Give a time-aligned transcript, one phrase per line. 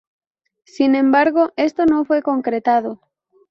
[0.65, 3.01] Sin embargo, esto no fue concretado.